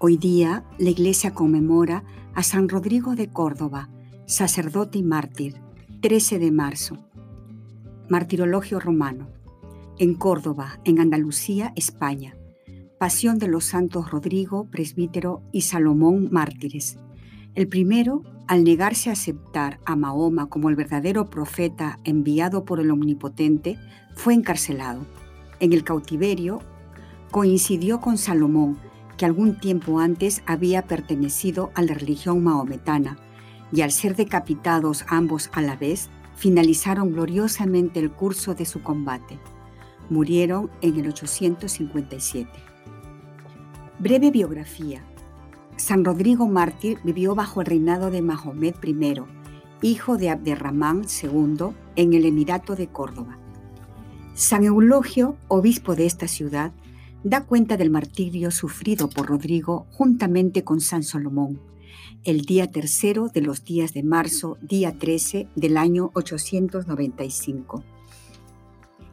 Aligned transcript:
Hoy 0.00 0.16
día 0.16 0.62
la 0.78 0.90
Iglesia 0.90 1.34
conmemora 1.34 2.04
a 2.32 2.44
San 2.44 2.68
Rodrigo 2.68 3.16
de 3.16 3.26
Córdoba, 3.26 3.88
sacerdote 4.26 4.98
y 4.98 5.02
mártir, 5.02 5.60
13 6.02 6.38
de 6.38 6.52
marzo. 6.52 6.98
Martirologio 8.08 8.78
romano. 8.78 9.26
En 9.98 10.14
Córdoba, 10.14 10.78
en 10.84 11.00
Andalucía, 11.00 11.72
España. 11.74 12.36
Pasión 13.00 13.40
de 13.40 13.48
los 13.48 13.64
santos 13.64 14.12
Rodrigo, 14.12 14.68
presbítero, 14.70 15.42
y 15.50 15.62
Salomón, 15.62 16.28
mártires. 16.30 16.96
El 17.56 17.66
primero, 17.66 18.22
al 18.46 18.62
negarse 18.62 19.10
a 19.10 19.14
aceptar 19.14 19.80
a 19.84 19.96
Mahoma 19.96 20.48
como 20.48 20.68
el 20.68 20.76
verdadero 20.76 21.28
profeta 21.28 21.98
enviado 22.04 22.64
por 22.64 22.78
el 22.78 22.92
Omnipotente, 22.92 23.76
fue 24.14 24.34
encarcelado. 24.34 25.04
En 25.58 25.72
el 25.72 25.82
cautiverio, 25.82 26.60
coincidió 27.32 28.00
con 28.00 28.16
Salomón, 28.16 28.78
que 29.18 29.26
algún 29.26 29.58
tiempo 29.58 29.98
antes 29.98 30.42
había 30.46 30.86
pertenecido 30.86 31.70
a 31.74 31.82
la 31.82 31.92
religión 31.92 32.42
maometana, 32.42 33.18
y 33.70 33.82
al 33.82 33.92
ser 33.92 34.16
decapitados 34.16 35.04
ambos 35.08 35.50
a 35.52 35.60
la 35.60 35.76
vez, 35.76 36.08
finalizaron 36.36 37.12
gloriosamente 37.12 38.00
el 38.00 38.10
curso 38.10 38.54
de 38.54 38.64
su 38.64 38.82
combate. 38.82 39.38
Murieron 40.08 40.70
en 40.80 40.98
el 40.98 41.08
857. 41.08 42.48
Breve 43.98 44.30
biografía. 44.30 45.02
San 45.76 46.04
Rodrigo 46.04 46.46
Mártir 46.46 46.98
vivió 47.04 47.34
bajo 47.34 47.60
el 47.60 47.66
reinado 47.66 48.10
de 48.10 48.22
Mahomet 48.22 48.76
I, 48.84 49.20
hijo 49.82 50.16
de 50.16 50.30
Abderramán 50.30 51.02
II, 51.22 51.70
en 51.96 52.14
el 52.14 52.24
Emirato 52.24 52.76
de 52.76 52.86
Córdoba. 52.86 53.38
San 54.34 54.64
Eulogio, 54.64 55.36
obispo 55.48 55.96
de 55.96 56.06
esta 56.06 56.28
ciudad, 56.28 56.72
da 57.28 57.44
cuenta 57.44 57.76
del 57.76 57.90
martirio 57.90 58.50
sufrido 58.50 59.10
por 59.10 59.26
Rodrigo 59.26 59.86
juntamente 59.92 60.64
con 60.64 60.80
San 60.80 61.02
Salomón, 61.02 61.60
el 62.24 62.40
día 62.42 62.70
tercero 62.70 63.28
de 63.28 63.42
los 63.42 63.64
días 63.64 63.92
de 63.92 64.02
marzo, 64.02 64.56
día 64.62 64.98
13 64.98 65.46
del 65.54 65.76
año 65.76 66.10
895. 66.14 67.84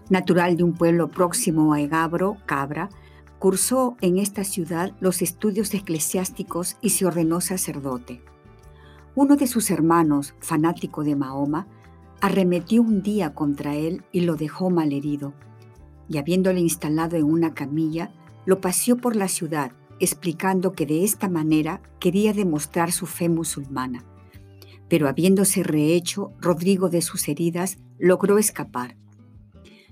Natural 0.09 0.55
de 0.55 0.63
un 0.63 0.73
pueblo 0.75 1.09
próximo 1.11 1.73
a 1.73 1.81
Egabro, 1.81 2.37
Cabra, 2.45 2.89
cursó 3.37 3.97
en 3.99 4.17
esta 4.17 4.45
ciudad 4.45 4.93
los 5.01 5.21
estudios 5.21 5.73
eclesiásticos 5.73 6.77
y 6.81 6.91
se 6.91 7.05
ordenó 7.05 7.41
sacerdote. 7.41 8.21
Uno 9.13 9.35
de 9.35 9.47
sus 9.47 9.69
hermanos, 9.71 10.35
fanático 10.39 11.03
de 11.03 11.17
Mahoma, 11.17 11.67
arremetió 12.21 12.81
un 12.81 13.01
día 13.01 13.33
contra 13.33 13.75
él 13.75 14.05
y 14.13 14.21
lo 14.21 14.37
dejó 14.37 14.69
malherido 14.69 15.33
y 16.07 16.17
habiéndole 16.17 16.59
instalado 16.59 17.17
en 17.17 17.25
una 17.25 17.53
camilla, 17.53 18.11
lo 18.45 18.61
paseó 18.61 18.97
por 18.97 19.15
la 19.15 19.27
ciudad, 19.27 19.71
explicando 19.99 20.73
que 20.73 20.85
de 20.85 21.03
esta 21.03 21.29
manera 21.29 21.81
quería 21.99 22.33
demostrar 22.33 22.91
su 22.91 23.05
fe 23.05 23.29
musulmana. 23.29 24.05
Pero 24.87 25.07
habiéndose 25.07 25.63
rehecho 25.63 26.31
Rodrigo 26.39 26.89
de 26.89 27.01
sus 27.01 27.27
heridas, 27.27 27.79
logró 27.97 28.37
escapar. 28.37 28.97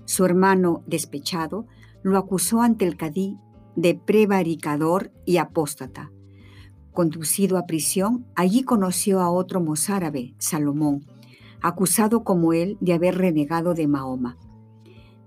Su 0.04 0.24
hermano, 0.24 0.82
despechado, 0.86 1.66
lo 2.02 2.18
acusó 2.18 2.60
ante 2.60 2.86
el 2.86 2.96
cadí 2.96 3.38
de 3.76 3.94
prevaricador 3.94 5.10
y 5.24 5.38
apóstata. 5.38 6.12
Conducido 6.92 7.58
a 7.58 7.66
prisión, 7.66 8.26
allí 8.36 8.62
conoció 8.62 9.20
a 9.20 9.30
otro 9.30 9.60
mozárabe, 9.60 10.34
Salomón, 10.38 11.04
acusado 11.60 12.22
como 12.22 12.52
él 12.52 12.76
de 12.80 12.92
haber 12.92 13.16
renegado 13.16 13.74
de 13.74 13.88
Mahoma. 13.88 14.38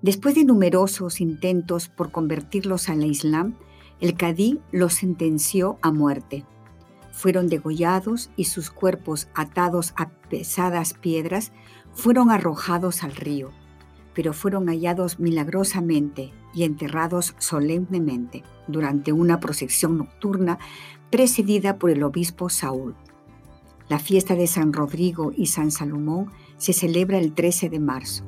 Después 0.01 0.35
de 0.35 0.45
numerosos 0.45 1.21
intentos 1.21 1.89
por 1.89 2.11
convertirlos 2.11 2.89
al 2.89 3.03
Islam, 3.03 3.55
el 3.99 4.15
cadí 4.15 4.59
los 4.71 4.93
sentenció 4.93 5.79
a 5.81 5.91
muerte. 5.91 6.45
Fueron 7.11 7.47
degollados 7.47 8.29
y 8.35 8.45
sus 8.45 8.69
cuerpos 8.69 9.27
atados 9.33 9.93
a 9.97 10.09
pesadas 10.29 10.93
piedras 10.93 11.51
fueron 11.93 12.29
arrojados 12.29 13.03
al 13.03 13.15
río, 13.15 13.49
pero 14.13 14.33
fueron 14.33 14.67
hallados 14.67 15.19
milagrosamente 15.19 16.31
y 16.53 16.63
enterrados 16.63 17.33
solemnemente 17.39 18.43
durante 18.67 19.13
una 19.13 19.39
procesión 19.39 19.97
nocturna 19.97 20.59
precedida 21.09 21.79
por 21.79 21.89
el 21.89 22.03
obispo 22.03 22.49
Saúl. 22.49 22.95
La 23.89 23.97
fiesta 23.97 24.35
de 24.35 24.45
San 24.45 24.73
Rodrigo 24.73 25.31
y 25.35 25.47
San 25.47 25.71
Salomón 25.71 26.31
se 26.57 26.73
celebra 26.73 27.17
el 27.17 27.33
13 27.33 27.69
de 27.69 27.79
marzo. 27.79 28.23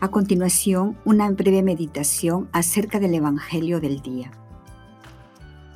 A 0.00 0.12
continuación, 0.12 0.96
una 1.04 1.28
breve 1.32 1.60
meditación 1.60 2.48
acerca 2.52 3.00
del 3.00 3.14
Evangelio 3.14 3.80
del 3.80 4.00
día. 4.00 4.30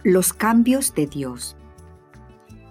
Los 0.05 0.33
cambios 0.33 0.95
de 0.95 1.09
Dios. 1.09 1.57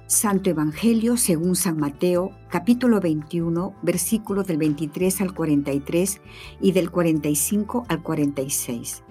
Santo 0.07 0.49
Evangelio 0.49 1.17
según 1.17 1.57
San 1.57 1.77
Mateo, 1.77 2.31
capítulo 2.49 3.01
21, 3.01 3.75
versículos 3.81 4.47
del 4.47 4.59
23 4.59 5.19
al 5.19 5.33
43 5.33 6.21
y 6.61 6.71
del 6.71 6.89
45 6.89 7.85
al 7.89 8.01
46. 8.01 9.03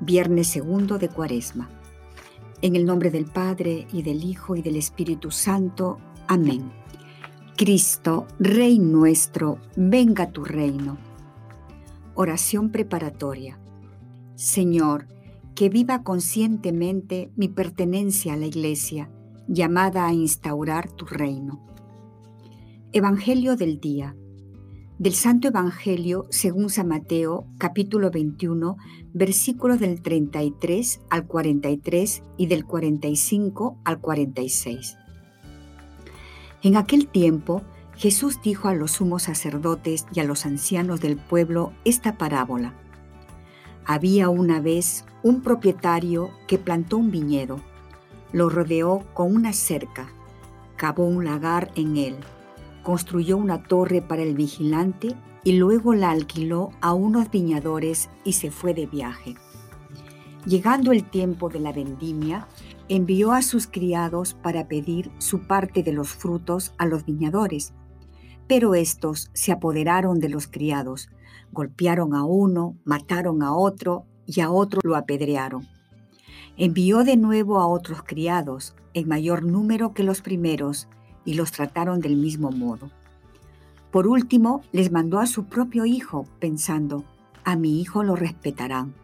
Viernes 0.00 0.48
segundo 0.48 0.98
de 0.98 1.10
Cuaresma. 1.10 1.70
En 2.60 2.74
el 2.74 2.86
nombre 2.86 3.12
del 3.12 3.26
Padre 3.26 3.86
y 3.92 4.02
del 4.02 4.24
Hijo 4.24 4.56
y 4.56 4.62
del 4.62 4.74
Espíritu 4.74 5.30
Santo. 5.30 6.00
Amén. 6.26 6.72
Cristo, 7.56 8.26
Rey 8.40 8.80
nuestro, 8.80 9.58
venga 9.76 10.32
tu 10.32 10.44
reino 10.44 11.13
Oración 12.16 12.70
preparatoria. 12.70 13.58
Señor, 14.36 15.08
que 15.56 15.68
viva 15.68 16.04
conscientemente 16.04 17.32
mi 17.34 17.48
pertenencia 17.48 18.34
a 18.34 18.36
la 18.36 18.46
Iglesia, 18.46 19.10
llamada 19.48 20.06
a 20.06 20.12
instaurar 20.12 20.92
tu 20.92 21.06
reino. 21.06 21.60
Evangelio 22.92 23.56
del 23.56 23.80
día. 23.80 24.14
Del 25.00 25.14
Santo 25.14 25.48
Evangelio 25.48 26.26
según 26.30 26.70
San 26.70 26.86
Mateo, 26.86 27.48
capítulo 27.58 28.12
21, 28.12 28.76
versículos 29.12 29.80
del 29.80 30.00
33 30.00 31.00
al 31.10 31.26
43 31.26 32.22
y 32.36 32.46
del 32.46 32.64
45 32.64 33.80
al 33.84 34.00
46. 34.00 34.96
En 36.62 36.76
aquel 36.76 37.08
tiempo, 37.08 37.62
Jesús 37.96 38.40
dijo 38.42 38.68
a 38.68 38.74
los 38.74 38.92
sumos 38.92 39.24
sacerdotes 39.24 40.06
y 40.12 40.20
a 40.20 40.24
los 40.24 40.46
ancianos 40.46 41.00
del 41.00 41.16
pueblo 41.16 41.72
esta 41.84 42.18
parábola. 42.18 42.74
Había 43.86 44.28
una 44.30 44.60
vez 44.60 45.04
un 45.22 45.42
propietario 45.42 46.30
que 46.48 46.58
plantó 46.58 46.96
un 46.96 47.10
viñedo, 47.10 47.60
lo 48.32 48.48
rodeó 48.48 49.04
con 49.14 49.34
una 49.34 49.52
cerca, 49.52 50.08
cavó 50.76 51.04
un 51.04 51.24
lagar 51.24 51.70
en 51.76 51.96
él, 51.96 52.16
construyó 52.82 53.36
una 53.36 53.62
torre 53.62 54.02
para 54.02 54.22
el 54.22 54.34
vigilante 54.34 55.14
y 55.44 55.52
luego 55.52 55.94
la 55.94 56.10
alquiló 56.10 56.70
a 56.80 56.94
unos 56.94 57.30
viñadores 57.30 58.10
y 58.24 58.32
se 58.32 58.50
fue 58.50 58.74
de 58.74 58.86
viaje. 58.86 59.36
Llegando 60.46 60.92
el 60.92 61.04
tiempo 61.04 61.48
de 61.48 61.60
la 61.60 61.72
vendimia, 61.72 62.48
envió 62.88 63.32
a 63.32 63.40
sus 63.40 63.66
criados 63.66 64.34
para 64.34 64.66
pedir 64.66 65.10
su 65.18 65.46
parte 65.46 65.82
de 65.82 65.92
los 65.92 66.08
frutos 66.08 66.74
a 66.76 66.86
los 66.86 67.06
viñadores 67.06 67.72
pero 68.46 68.74
estos 68.74 69.30
se 69.32 69.52
apoderaron 69.52 70.20
de 70.20 70.28
los 70.28 70.46
criados, 70.46 71.08
golpearon 71.52 72.14
a 72.14 72.24
uno, 72.24 72.76
mataron 72.84 73.42
a 73.42 73.54
otro 73.54 74.04
y 74.26 74.40
a 74.40 74.50
otro 74.50 74.80
lo 74.82 74.96
apedrearon. 74.96 75.66
Envió 76.56 77.04
de 77.04 77.16
nuevo 77.16 77.58
a 77.58 77.66
otros 77.66 78.02
criados, 78.02 78.74
en 78.92 79.08
mayor 79.08 79.42
número 79.42 79.92
que 79.92 80.04
los 80.04 80.20
primeros, 80.20 80.88
y 81.24 81.34
los 81.34 81.52
trataron 81.52 82.00
del 82.00 82.16
mismo 82.16 82.50
modo. 82.50 82.90
Por 83.90 84.06
último, 84.06 84.62
les 84.72 84.92
mandó 84.92 85.18
a 85.20 85.26
su 85.26 85.46
propio 85.46 85.86
hijo, 85.86 86.26
pensando, 86.38 87.04
a 87.44 87.56
mi 87.56 87.80
hijo 87.80 88.02
lo 88.02 88.16
respetarán. 88.16 88.94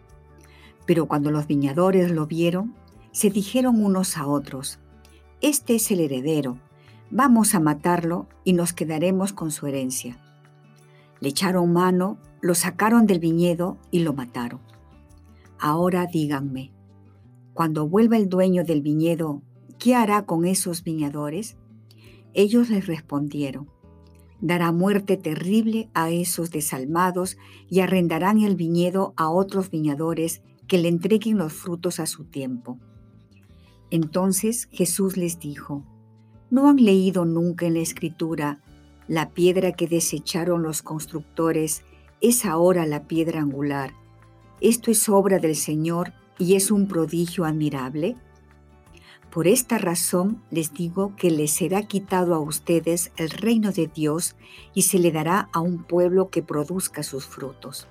Pero 0.87 1.07
cuando 1.07 1.31
los 1.31 1.47
viñadores 1.47 2.11
lo 2.11 2.27
vieron, 2.27 2.75
se 3.13 3.31
dijeron 3.31 3.83
unos 3.85 4.17
a 4.17 4.27
otros, 4.27 4.79
Este 5.41 5.77
es 5.77 5.91
el 5.91 6.01
heredero, 6.01 6.59
Vamos 7.13 7.57
a 7.57 7.61
matarlo 7.61 8.29
y 8.45 8.53
nos 8.53 8.73
quedaremos 8.73 9.33
con 9.33 9.51
su 9.51 9.67
herencia. 9.67 10.19
Le 11.19 11.31
echaron 11.31 11.73
mano, 11.73 12.19
lo 12.41 12.55
sacaron 12.55 13.07
del 13.07 13.19
viñedo 13.19 13.79
y 13.91 14.01
lo 14.01 14.13
mataron. 14.13 14.61
Ahora 15.59 16.07
díganme, 16.07 16.73
cuando 17.53 17.89
vuelva 17.89 18.17
el 18.17 18.29
dueño 18.29 18.63
del 18.63 18.81
viñedo, 18.81 19.43
¿qué 19.79 19.97
hará 19.97 20.25
con 20.25 20.47
esos 20.47 20.85
viñadores? 20.85 21.57
Ellos 22.33 22.71
les 22.71 22.87
respondieron, 22.87 23.69
dará 24.41 24.71
muerte 24.71 25.17
terrible 25.17 25.91
a 25.95 26.11
esos 26.11 26.53
desalmados 26.53 27.39
y 27.69 27.81
arrendarán 27.81 28.41
el 28.41 28.55
viñedo 28.55 29.15
a 29.17 29.31
otros 29.31 29.69
viñadores 29.69 30.43
que 30.69 30.79
le 30.79 30.89
entreguen 30.89 31.39
los 31.39 31.53
frutos 31.53 31.99
a 31.99 32.07
su 32.07 32.25
tiempo. 32.25 32.79
Entonces 33.91 34.69
Jesús 34.71 35.17
les 35.17 35.41
dijo, 35.41 35.85
¿no 36.51 36.69
han 36.69 36.77
leído 36.77 37.25
nunca 37.25 37.67
en 37.67 37.75
la 37.75 37.81
escritura, 37.81 38.59
la 39.09 39.31
piedra 39.31 39.73
que 39.73 39.87
desecharon 39.87 40.63
los 40.63 40.83
constructores 40.83 41.83
es 42.21 42.45
ahora 42.45 42.87
la 42.87 43.05
piedra 43.05 43.41
angular? 43.41 43.93
Esto 44.61 44.91
es 44.91 45.09
obra 45.09 45.39
del 45.39 45.57
Señor 45.57 46.13
y 46.39 46.57
es 46.57 46.71
un 46.71 46.89
prodigio 46.89 47.45
admirable. 47.45 48.17
Por 49.31 49.47
esta 49.47 49.79
razón 49.79 50.43
les 50.51 50.75
digo 50.75 51.15
que 51.17 51.31
les 51.31 51.53
será 51.53 51.85
quitado 51.85 52.35
a 52.35 52.41
ustedes 52.41 53.13
el 53.17 53.31
reino 53.31 53.71
de 53.71 53.87
Dios 53.87 54.35
y 54.75 54.83
se 54.83 54.99
le 54.99 55.13
dará 55.13 55.49
a 55.53 55.61
un 55.61 55.85
pueblo 55.85 56.31
que 56.31 56.43
produzca 56.43 57.05
sus 57.05 57.27
frutos. 57.27 57.87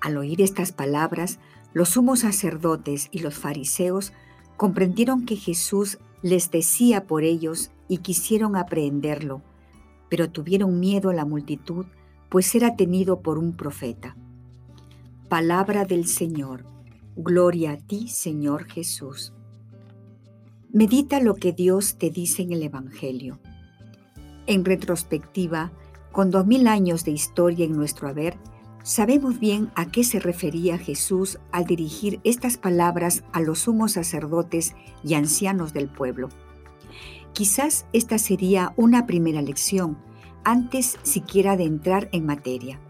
Al 0.00 0.16
oír 0.16 0.42
estas 0.42 0.72
palabras, 0.72 1.38
los 1.72 1.90
sumos 1.90 2.20
sacerdotes 2.20 3.08
y 3.12 3.20
los 3.20 3.34
fariseos 3.34 4.12
comprendieron 4.56 5.24
que 5.24 5.36
Jesús 5.36 5.98
les 6.22 6.50
decía 6.50 7.06
por 7.06 7.24
ellos 7.24 7.70
y 7.88 7.98
quisieron 7.98 8.56
aprehenderlo, 8.56 9.42
pero 10.08 10.30
tuvieron 10.30 10.80
miedo 10.80 11.10
a 11.10 11.14
la 11.14 11.24
multitud, 11.24 11.86
pues 12.28 12.54
era 12.54 12.76
tenido 12.76 13.20
por 13.20 13.38
un 13.38 13.56
profeta. 13.56 14.16
Palabra 15.28 15.84
del 15.84 16.06
Señor. 16.06 16.64
Gloria 17.16 17.72
a 17.72 17.76
ti, 17.76 18.08
Señor 18.08 18.64
Jesús. 18.66 19.32
Medita 20.72 21.20
lo 21.20 21.34
que 21.34 21.52
Dios 21.52 21.96
te 21.98 22.10
dice 22.10 22.42
en 22.42 22.52
el 22.52 22.62
Evangelio. 22.62 23.38
En 24.46 24.64
retrospectiva, 24.64 25.72
con 26.12 26.30
dos 26.30 26.46
mil 26.46 26.66
años 26.66 27.04
de 27.04 27.10
historia 27.10 27.64
en 27.64 27.72
nuestro 27.72 28.08
haber, 28.08 28.38
sabemos 28.88 29.38
bien 29.38 29.70
a 29.74 29.90
qué 29.90 30.02
se 30.02 30.18
refería 30.18 30.78
Jesús 30.78 31.38
al 31.52 31.66
dirigir 31.66 32.20
estas 32.24 32.56
palabras 32.56 33.22
a 33.34 33.42
los 33.42 33.58
sumos 33.58 33.92
sacerdotes 33.92 34.74
y 35.04 35.12
ancianos 35.12 35.74
del 35.74 35.90
pueblo. 35.90 36.30
Quizás 37.34 37.84
esta 37.92 38.16
sería 38.16 38.72
una 38.78 39.06
primera 39.06 39.42
lección, 39.42 39.98
antes 40.42 40.96
siquiera 41.02 41.58
de 41.58 41.64
entrar 41.64 42.08
en 42.12 42.24
materia. 42.24 42.80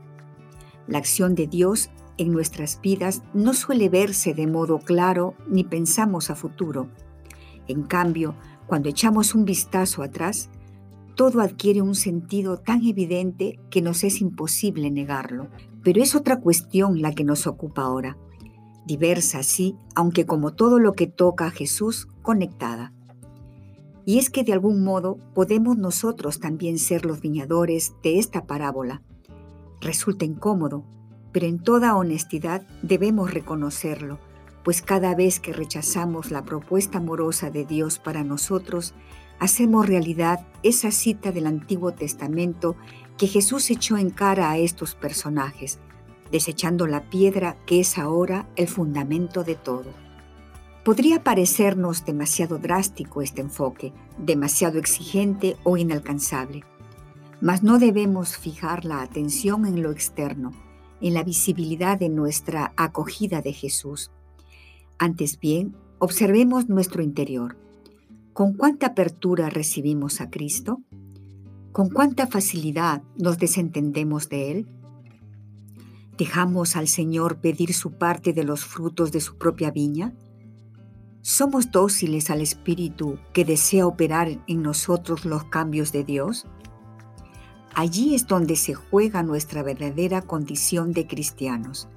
La 0.87 0.99
acción 0.99 1.35
de 1.35 1.49
Dios 1.49 1.91
en 2.17 2.31
nuestras 2.31 2.81
vidas 2.81 3.25
no 3.35 3.53
suele 3.53 3.89
verse 3.89 4.35
de 4.35 4.47
modo 4.47 4.79
claro 4.79 5.35
ni 5.49 5.65
pensamos 5.65 6.31
a 6.31 6.37
futuro. 6.37 6.89
En 7.67 7.83
cambio, 7.83 8.37
cuando 8.69 8.89
echamos 8.89 9.35
un 9.35 9.45
vistazo 9.45 10.05
atrás, 10.05 10.49
todo 11.17 11.41
adquiere 11.41 11.83
un 11.83 11.97
sentido 11.97 12.59
tan 12.59 12.87
evidente 12.87 13.59
que 13.71 13.83
nos 13.83 14.05
es 14.05 14.21
imposible 14.21 14.93
negarlo. 14.93 15.49
Pero 15.83 16.03
es 16.03 16.15
otra 16.15 16.41
cuestión 16.41 17.01
la 17.01 17.13
que 17.13 17.25
nos 17.25 17.47
ocupa 17.47 17.83
ahora, 17.83 18.17
diversa 18.87 19.43
sí, 19.43 19.77
aunque 19.95 20.27
como 20.27 20.55
todo 20.55 20.79
lo 20.79 20.95
que 20.95 21.07
toca 21.07 21.47
a 21.47 21.51
Jesús, 21.51 22.09
conectada. 22.23 22.93
Y 24.05 24.19
es 24.19 24.31
que 24.31 24.43
de 24.43 24.55
algún 24.55 24.83
modo 24.83 25.19
podemos 25.35 25.77
nosotros 25.77 26.41
también 26.41 26.79
ser 26.79 27.05
los 27.05 27.21
viñadores 27.21 27.93
de 28.03 28.19
esta 28.19 28.47
parábola. 28.47 29.03
Resulta 29.81 30.25
incómodo, 30.25 30.85
pero 31.33 31.47
en 31.47 31.59
toda 31.59 31.97
honestidad 31.97 32.67
debemos 32.83 33.33
reconocerlo, 33.33 34.19
pues 34.65 34.83
cada 34.83 35.15
vez 35.15 35.41
que 35.41 35.53
rechazamos 35.53 36.31
la 36.31 36.45
propuesta 36.45 36.99
amorosa 36.99 37.51
de 37.51 37.65
Dios 37.65 37.99
para 37.99 38.25
nosotros, 38.25 38.95
hacemos 39.39 39.87
realidad 39.87 40.47
esa 40.63 40.91
cita 40.91 41.31
del 41.31 41.47
Antiguo 41.47 41.93
Testamento 41.93 42.77
que 43.19 43.26
Jesús 43.26 43.70
echó 43.70 43.99
en 43.99 44.11
cara 44.11 44.50
a 44.50 44.59
estos 44.59 44.94
personajes, 44.94 45.81
desechando 46.31 46.87
la 46.87 47.11
piedra 47.11 47.56
que 47.67 47.81
es 47.81 47.99
ahora 47.99 48.49
el 48.56 48.69
fundamento 48.69 49.44
de 49.44 49.56
todo. 49.56 49.93
Podría 50.85 51.23
parecernos 51.23 52.05
demasiado 52.05 52.59
drástico 52.59 53.20
este 53.20 53.43
enfoque, 53.43 53.93
demasiado 54.17 54.79
exigente 54.79 55.56
o 55.65 55.76
inalcanzable, 55.76 56.65
mas 57.41 57.62
no 57.62 57.79
debemos 57.79 58.38
fijar 58.38 58.85
la 58.85 59.03
atención 59.03 59.67
en 59.67 59.82
lo 59.82 59.91
externo, 59.91 60.53
en 61.00 61.14
la 61.14 61.25
visibilidad 61.25 61.99
de 61.99 62.09
nuestra 62.09 62.73
acogida 62.76 63.43
de 63.43 63.53
Jesús. 63.53 64.11
Antes 64.99 65.38
bien, 65.38 65.76
observemos 65.99 66.69
nuestro 66.69 67.03
interior. 67.03 67.56
¿Con 68.32 68.55
cuánta 68.55 68.87
apertura 68.87 69.50
recibimos 69.50 70.21
a 70.21 70.31
Cristo? 70.31 70.81
¿Con 71.73 71.91
cuánta 71.91 72.26
facilidad 72.26 73.03
nos 73.17 73.38
desentendemos 73.38 74.29
de 74.29 74.50
Él? 74.50 74.67
¿Dejamos 76.17 76.76
al 76.76 76.88
Señor 76.88 77.41
pedir 77.41 77.75
su 77.75 77.93
parte 77.93 78.32
de 78.32 78.43
los 78.43 78.65
frutos 78.65 79.12
de 79.12 79.20
su 79.20 79.37
propia 79.37 79.70
viña? 79.70 80.15
¿Somos 81.20 81.70
dóciles 81.70 82.31
al 82.31 82.41
Espíritu 82.41 83.19
que 83.32 83.44
desea 83.44 83.87
operar 83.87 84.43
en 84.47 84.62
nosotros 84.62 85.25
los 85.25 85.44
cambios 85.44 85.93
de 85.93 86.05
Dios? 86.05 86.47
Allí 87.75 88.14
es 88.14 88.26
donde 88.26 88.56
se 88.56 88.75
juega 88.75 89.23
nuestra 89.23 89.62
verdadera 89.62 90.23
condición 90.23 90.93
de 90.93 91.06
cristianos. 91.06 91.88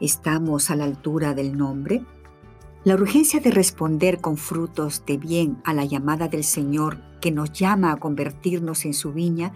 ¿Estamos 0.00 0.70
a 0.70 0.76
la 0.76 0.84
altura 0.84 1.34
del 1.34 1.56
nombre? 1.56 2.04
La 2.84 2.94
urgencia 2.94 3.40
de 3.40 3.50
responder 3.50 4.20
con 4.20 4.36
frutos 4.36 5.02
de 5.06 5.16
bien 5.16 5.60
a 5.64 5.72
la 5.72 5.84
llamada 5.84 6.28
del 6.28 6.44
Señor 6.44 7.07
que 7.20 7.30
nos 7.30 7.52
llama 7.52 7.92
a 7.92 7.96
convertirnos 7.96 8.84
en 8.84 8.94
su 8.94 9.12
viña 9.12 9.52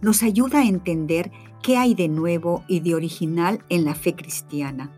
nos 0.00 0.22
ayuda 0.22 0.60
a 0.60 0.66
entender 0.66 1.30
qué 1.62 1.76
hay 1.76 1.94
de 1.94 2.08
nuevo 2.08 2.64
y 2.68 2.80
de 2.80 2.94
original 2.94 3.64
en 3.68 3.84
la 3.84 3.94
fe 3.94 4.14
cristiana. 4.14 4.90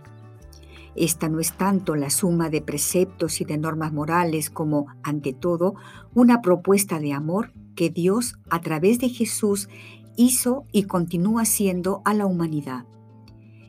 Esta 0.94 1.28
no 1.28 1.40
es 1.40 1.52
tanto 1.56 1.96
la 1.96 2.10
suma 2.10 2.50
de 2.50 2.60
preceptos 2.60 3.40
y 3.40 3.44
de 3.44 3.56
normas 3.56 3.92
morales 3.92 4.50
como, 4.50 4.86
ante 5.02 5.32
todo, 5.32 5.74
una 6.14 6.42
propuesta 6.42 7.00
de 7.00 7.12
amor 7.12 7.52
que 7.74 7.88
Dios, 7.88 8.34
a 8.50 8.60
través 8.60 8.98
de 8.98 9.08
Jesús, 9.08 9.68
hizo 10.16 10.66
y 10.70 10.84
continúa 10.84 11.42
haciendo 11.42 12.02
a 12.04 12.12
la 12.12 12.26
humanidad. 12.26 12.84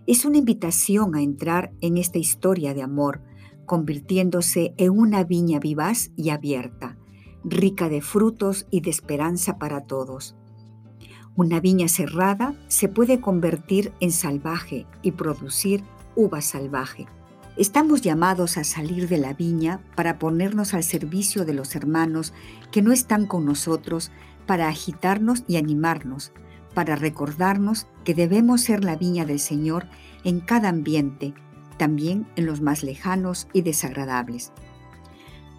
Es 0.06 0.26
una 0.26 0.38
invitación 0.38 1.16
a 1.16 1.22
entrar 1.22 1.72
en 1.80 1.98
esta 1.98 2.18
historia 2.18 2.74
de 2.74 2.82
amor, 2.82 3.22
convirtiéndose 3.66 4.74
en 4.78 4.92
una 4.92 5.24
viña 5.24 5.60
vivaz 5.60 6.12
y 6.18 6.30
abierta, 6.30 6.98
rica 7.44 7.90
de 7.90 8.02
frutos 8.02 8.68
y 8.70 8.82
de 8.82 8.90
esperanza 8.90 9.58
para 9.58 9.82
todos. 9.82 10.36
Una 11.36 11.60
viña 11.60 11.88
cerrada 11.88 12.56
se 12.68 12.88
puede 12.88 13.20
convertir 13.20 13.92
en 14.00 14.12
salvaje 14.12 14.86
y 15.02 15.12
producir 15.12 15.84
uva 16.16 16.42
salvaje. 16.42 17.08
Estamos 17.58 18.02
llamados 18.02 18.58
a 18.58 18.64
salir 18.64 19.08
de 19.08 19.18
la 19.18 19.34
viña 19.34 19.82
para 19.96 20.20
ponernos 20.20 20.74
al 20.74 20.84
servicio 20.84 21.46
de 21.46 21.54
los 21.54 21.76
hermanos 21.76 22.34
que 22.72 22.82
no 22.82 22.92
están 22.92 23.26
con 23.26 23.46
nosotros, 23.46 24.12
para 24.46 24.68
agitarnos 24.68 25.44
y 25.48 25.58
animarnos, 25.58 26.34
para 26.74 26.96
recordarnos 26.96 27.88
que 28.04 28.14
debemos 28.14 28.62
ser 28.62 28.84
la 28.84 28.96
viña 28.96 29.26
del 29.26 29.40
Señor 29.40 29.88
en 30.24 30.40
cada 30.40 30.70
ambiente, 30.70 31.34
también 31.78 32.28
en 32.36 32.46
los 32.46 32.62
más 32.62 32.84
lejanos 32.84 33.48
y 33.54 33.62
desagradables. 33.62 34.52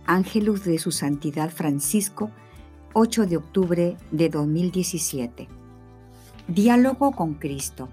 Ángelus 0.07 0.65
de 0.65 0.79
su 0.79 0.93
Santidad 0.93 1.51
Francisco, 1.51 2.31
8 2.93 3.25
de 3.25 3.39
octubre 3.39 3.97
de 4.11 4.29
2017. 4.29 5.49
Diálogo 6.47 7.13
con 7.13 7.35
Cristo. 7.35 7.89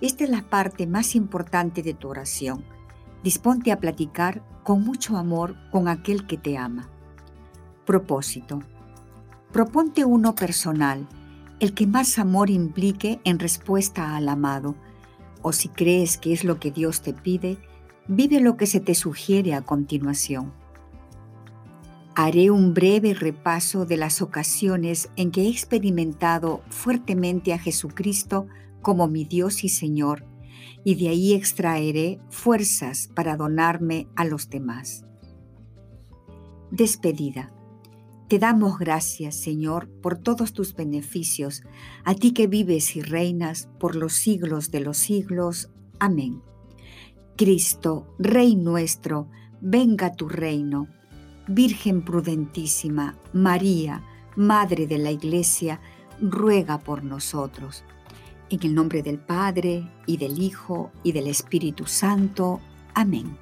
Esta 0.00 0.24
es 0.24 0.30
la 0.30 0.42
parte 0.42 0.86
más 0.86 1.14
importante 1.14 1.82
de 1.82 1.92
tu 1.92 2.08
oración. 2.08 2.64
Disponte 3.22 3.70
a 3.70 3.80
platicar 3.80 4.42
con 4.62 4.82
mucho 4.82 5.18
amor 5.18 5.54
con 5.70 5.88
aquel 5.88 6.26
que 6.26 6.38
te 6.38 6.56
ama. 6.56 6.88
Propósito. 7.84 8.60
Proponte 9.52 10.06
uno 10.06 10.34
personal, 10.34 11.06
el 11.60 11.74
que 11.74 11.86
más 11.86 12.18
amor 12.18 12.48
implique 12.48 13.20
en 13.24 13.38
respuesta 13.38 14.16
al 14.16 14.30
amado, 14.30 14.74
o 15.42 15.52
si 15.52 15.68
crees 15.68 16.16
que 16.16 16.32
es 16.32 16.44
lo 16.44 16.58
que 16.58 16.70
Dios 16.70 17.02
te 17.02 17.12
pide, 17.12 17.58
vive 18.08 18.40
lo 18.40 18.56
que 18.56 18.66
se 18.66 18.80
te 18.80 18.94
sugiere 18.94 19.52
a 19.52 19.60
continuación. 19.60 20.61
Haré 22.14 22.50
un 22.50 22.74
breve 22.74 23.14
repaso 23.14 23.86
de 23.86 23.96
las 23.96 24.20
ocasiones 24.20 25.08
en 25.16 25.30
que 25.30 25.42
he 25.42 25.48
experimentado 25.48 26.62
fuertemente 26.68 27.54
a 27.54 27.58
Jesucristo 27.58 28.46
como 28.82 29.08
mi 29.08 29.24
Dios 29.24 29.64
y 29.64 29.70
Señor, 29.70 30.26
y 30.84 30.96
de 30.96 31.08
ahí 31.08 31.32
extraeré 31.32 32.20
fuerzas 32.28 33.08
para 33.14 33.36
donarme 33.36 34.08
a 34.14 34.26
los 34.26 34.50
demás. 34.50 35.06
Despedida. 36.70 37.50
Te 38.28 38.38
damos 38.38 38.78
gracias, 38.78 39.36
Señor, 39.36 39.88
por 40.02 40.18
todos 40.18 40.52
tus 40.52 40.74
beneficios, 40.74 41.62
a 42.04 42.14
ti 42.14 42.32
que 42.32 42.46
vives 42.46 42.96
y 42.96 43.02
reinas 43.02 43.68
por 43.78 43.94
los 43.94 44.14
siglos 44.14 44.70
de 44.70 44.80
los 44.80 44.98
siglos. 44.98 45.70
Amén. 45.98 46.42
Cristo, 47.36 48.14
Rey 48.18 48.56
nuestro, 48.56 49.28
venga 49.60 50.14
tu 50.14 50.28
reino. 50.28 50.88
Virgen 51.48 52.02
prudentísima, 52.02 53.16
María, 53.32 54.02
Madre 54.36 54.86
de 54.86 54.98
la 54.98 55.10
Iglesia, 55.10 55.80
ruega 56.20 56.78
por 56.78 57.02
nosotros. 57.04 57.84
En 58.48 58.60
el 58.62 58.74
nombre 58.74 59.02
del 59.02 59.18
Padre, 59.18 59.90
y 60.06 60.16
del 60.16 60.40
Hijo, 60.40 60.92
y 61.02 61.12
del 61.12 61.26
Espíritu 61.26 61.86
Santo. 61.86 62.60
Amén. 62.94 63.36